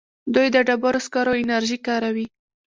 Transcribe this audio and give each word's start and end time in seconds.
دوی 0.33 0.47
د 0.51 0.57
ډبرو 0.67 0.99
سکرو 1.05 1.33
انرژي 1.43 1.77
کاروي. 1.87 2.25